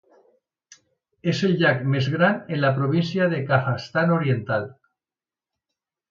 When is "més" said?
1.95-2.07